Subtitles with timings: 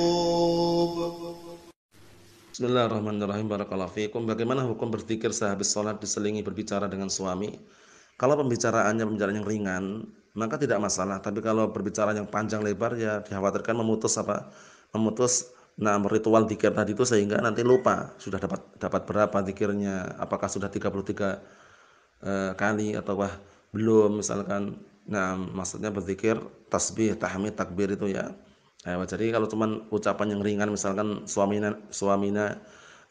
[2.58, 7.54] Bismillahirrahmanirrahim Barakallahu fiikum Bagaimana hukum berzikir sehabis sholat diselingi berbicara dengan suami
[8.18, 11.21] Kalau pembicaraannya pembicaraan yang ringan maka tidak masalah.
[11.21, 14.49] Tapi kalau berbicara yang panjang lebar Ya dikhawatirkan memutus apa?
[14.93, 20.49] Memutus nah ritual zikir tadi itu Sehingga nanti lupa Sudah dapat dapat berapa zikirnya Apakah
[20.49, 21.41] sudah 33
[22.25, 23.31] eh, kali Ataukah
[23.73, 24.77] belum misalkan.
[25.09, 26.37] Nah maksudnya berzikir
[26.69, 28.33] Tasbih, tahmid, takbir itu ya.
[28.83, 32.59] Nah, jadi kalau cuman ucapan yang ringan misalkan suaminya suaminya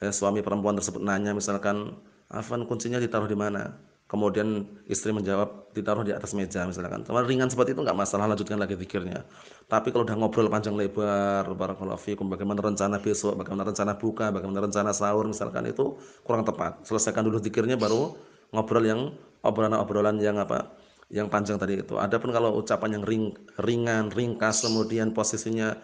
[0.05, 1.97] eh, suami perempuan tersebut nanya misalkan
[2.29, 3.77] Afan kuncinya ditaruh di mana?
[4.13, 7.01] Kemudian istri menjawab ditaruh di atas meja misalkan.
[7.01, 9.25] Cuma ringan seperti itu enggak masalah lanjutkan lagi pikirnya.
[9.73, 14.69] Tapi kalau udah ngobrol panjang lebar barakallahu fikum bagaimana rencana besok, bagaimana rencana buka, bagaimana
[14.69, 15.97] rencana sahur misalkan itu
[16.29, 16.85] kurang tepat.
[16.85, 18.13] Selesaikan dulu pikirnya baru
[18.53, 19.01] ngobrol yang
[19.41, 20.77] obrolan-obrolan yang apa?
[21.13, 22.01] yang panjang tadi itu.
[22.01, 25.77] Adapun kalau ucapan yang ring, ringan, ringkas, kemudian posisinya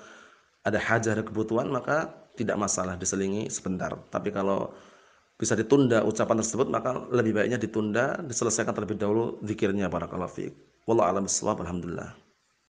[0.64, 3.92] ada hajah, ada kebutuhan, maka tidak masalah diselingi sebentar.
[4.08, 4.72] Tapi kalau
[5.38, 10.52] bisa ditunda ucapan tersebut, maka lebih baiknya ditunda, diselesaikan terlebih dahulu zikirnya para kalafik.
[10.84, 11.62] Wallahu a'lam bishawab.
[11.62, 12.27] Alhamdulillah.